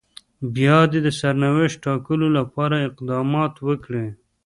[0.55, 4.07] بيا دې د سرنوشت ټاکلو لپاره اقدامات وکړي.